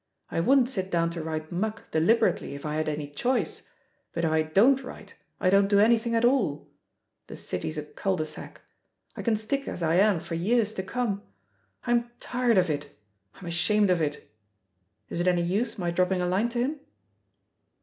I 0.31 0.39
wouldn't 0.39 0.67
sit 0.67 0.89
down 0.89 1.11
to 1.11 1.21
write 1.21 1.51
muck 1.51 1.91
deliberately 1.91 2.55
if 2.55 2.65
I 2.65 2.73
had 2.73 2.89
any 2.89 3.07
choice, 3.07 3.69
but 4.13 4.25
if 4.25 4.31
I 4.31 4.41
don't 4.41 4.83
write, 4.83 5.13
I 5.39 5.51
don't 5.51 5.67
do 5.67 5.77
anything 5.79 6.15
at 6.15 6.25
all— 6.25 6.67
^the 7.27 7.37
City's 7.37 7.77
a 7.77 7.83
cul 7.83 8.15
de 8.15 8.25
sac. 8.25 8.61
I 9.15 9.21
can 9.21 9.35
stick 9.35 9.67
as 9.67 9.83
I 9.83 9.97
am 9.97 10.19
for 10.19 10.33
years 10.33 10.73
to 10.73 10.81
come. 10.81 11.21
I'm 11.85 12.09
tired 12.19 12.57
of 12.57 12.67
it, 12.67 12.97
I'm 13.35 13.45
ashamed 13.45 13.91
of 13.91 14.01
it.... 14.01 14.27
Is 15.09 15.19
it 15.19 15.27
any 15.27 15.43
use 15.43 15.77
my 15.77 15.91
drop 15.91 16.09
ping 16.09 16.19
a 16.19 16.25
line 16.25 16.49
to 16.49 16.57
him?" 16.57 16.79